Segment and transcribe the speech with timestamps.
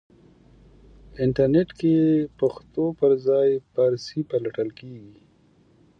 [1.23, 1.93] انټرنېټ کې
[2.39, 5.19] پښتو پرځای فارسی پلټل کېږي.